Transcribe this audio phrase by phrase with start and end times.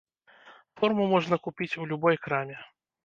[0.79, 2.57] Форму можна купіць у любой краме.